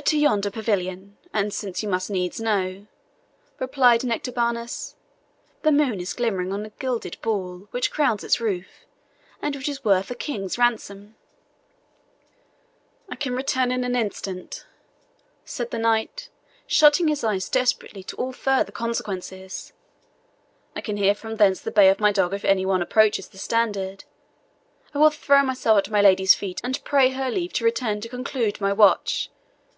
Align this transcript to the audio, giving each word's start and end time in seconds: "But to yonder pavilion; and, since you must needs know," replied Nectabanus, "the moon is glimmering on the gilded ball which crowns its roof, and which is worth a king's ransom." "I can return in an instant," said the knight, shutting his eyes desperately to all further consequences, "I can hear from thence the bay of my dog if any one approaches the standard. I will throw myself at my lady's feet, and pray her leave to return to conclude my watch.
"But 0.00 0.06
to 0.06 0.18
yonder 0.18 0.50
pavilion; 0.50 1.18
and, 1.34 1.52
since 1.52 1.82
you 1.82 1.88
must 1.88 2.10
needs 2.10 2.40
know," 2.40 2.86
replied 3.58 4.02
Nectabanus, 4.02 4.94
"the 5.62 5.70
moon 5.72 6.00
is 6.00 6.14
glimmering 6.14 6.52
on 6.52 6.62
the 6.62 6.72
gilded 6.78 7.20
ball 7.22 7.68
which 7.70 7.90
crowns 7.90 8.24
its 8.24 8.40
roof, 8.40 8.86
and 9.42 9.54
which 9.54 9.68
is 9.68 9.84
worth 9.84 10.10
a 10.10 10.14
king's 10.14 10.56
ransom." 10.56 11.16
"I 13.08 13.14
can 13.16 13.34
return 13.36 13.70
in 13.70 13.84
an 13.84 13.94
instant," 13.94 14.64
said 15.44 15.70
the 15.70 15.78
knight, 15.78 16.28
shutting 16.66 17.08
his 17.08 17.22
eyes 17.22 17.48
desperately 17.48 18.02
to 18.04 18.16
all 18.16 18.32
further 18.32 18.72
consequences, 18.72 19.72
"I 20.74 20.80
can 20.80 20.96
hear 20.96 21.14
from 21.14 21.36
thence 21.36 21.60
the 21.60 21.70
bay 21.70 21.88
of 21.88 22.00
my 22.00 22.10
dog 22.10 22.32
if 22.32 22.44
any 22.44 22.64
one 22.64 22.80
approaches 22.82 23.28
the 23.28 23.38
standard. 23.38 24.04
I 24.94 24.98
will 24.98 25.10
throw 25.10 25.42
myself 25.42 25.78
at 25.78 25.90
my 25.90 26.00
lady's 26.00 26.34
feet, 26.34 26.60
and 26.64 26.82
pray 26.84 27.10
her 27.10 27.30
leave 27.30 27.52
to 27.54 27.64
return 27.64 28.00
to 28.00 28.08
conclude 28.08 28.60
my 28.60 28.72
watch. 28.72 29.30